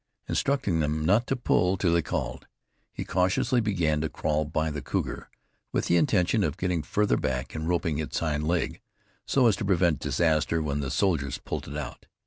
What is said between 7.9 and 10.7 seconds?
its hind leg, so as to prevent disaster